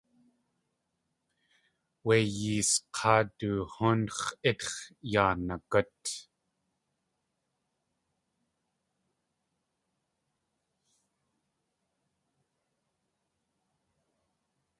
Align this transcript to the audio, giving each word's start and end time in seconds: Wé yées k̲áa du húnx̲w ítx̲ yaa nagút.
Wé 2.05 2.17
yées 2.39 2.71
k̲áa 2.95 3.21
du 3.37 3.49
húnx̲w 3.73 4.27
ítx̲ 4.49 4.73
yaa 5.11 5.33
nagút. 5.45 6.05